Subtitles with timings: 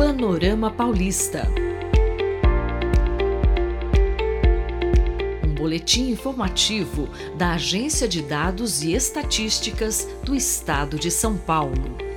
[0.00, 1.46] Panorama Paulista.
[5.46, 12.09] Um boletim informativo da Agência de Dados e Estatísticas do Estado de São Paulo.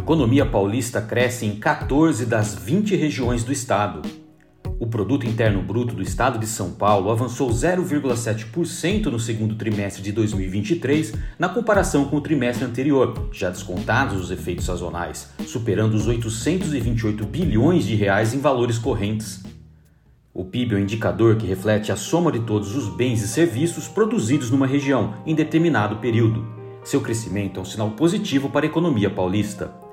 [0.00, 4.00] Economia paulista cresce em 14 das 20 regiões do estado.
[4.78, 10.10] O produto interno bruto do estado de São Paulo avançou 0,7% no segundo trimestre de
[10.10, 17.26] 2023, na comparação com o trimestre anterior, já descontados os efeitos sazonais, superando os 828
[17.26, 19.42] bilhões de reais em valores correntes.
[20.32, 23.86] O PIB é um indicador que reflete a soma de todos os bens e serviços
[23.86, 26.46] produzidos numa região em determinado período.
[26.82, 29.89] Seu crescimento é um sinal positivo para a economia paulista.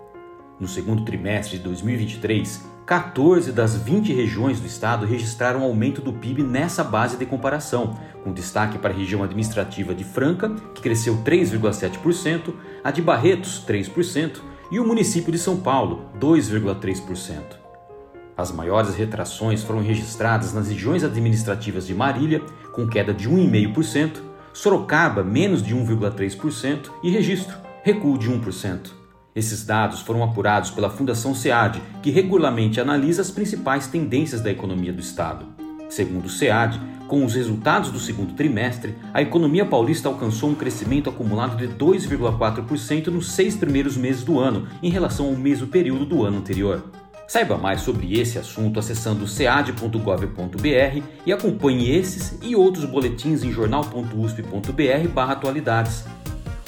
[0.59, 6.41] No segundo trimestre de 2023, 14 das 20 regiões do estado registraram aumento do PIB
[6.41, 12.53] nessa base de comparação, com destaque para a região administrativa de Franca, que cresceu 3,7%,
[12.83, 14.39] a de Barretos, 3%,
[14.71, 17.41] e o município de São Paulo, 2,3%.
[18.35, 22.41] As maiores retrações foram registradas nas regiões administrativas de Marília,
[22.73, 24.21] com queda de 1,5%,
[24.53, 28.96] Sorocaba, menos de 1,3%, e Registro, recuo de 1%.
[29.37, 34.91] Esses dados foram apurados pela Fundação SEAD, que regularmente analisa as principais tendências da economia
[34.91, 35.45] do Estado.
[35.87, 41.07] Segundo o SEAD, com os resultados do segundo trimestre, a economia paulista alcançou um crescimento
[41.07, 46.25] acumulado de 2,4% nos seis primeiros meses do ano, em relação ao mesmo período do
[46.25, 46.83] ano anterior.
[47.27, 56.05] Saiba mais sobre esse assunto acessando cead.gov.br e acompanhe esses e outros boletins em jornal.usp.br/atualidades.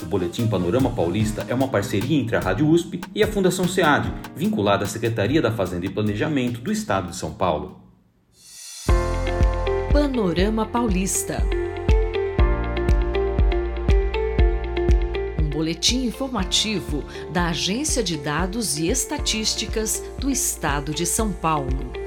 [0.10, 4.84] Boletim Panorama Paulista é uma parceria entre a Rádio USP e a Fundação SEAD, vinculada
[4.84, 7.80] à Secretaria da Fazenda e Planejamento do Estado de São Paulo.
[9.94, 11.44] Panorama Paulista.
[15.40, 21.99] Um boletim informativo da Agência de Dados e Estatísticas do Estado de São Paulo.